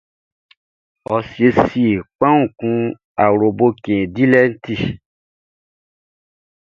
[1.13, 2.77] Ɔ siesie kpanwun kun
[3.23, 4.75] awloboʼn i cɛn dilɛʼn i ti.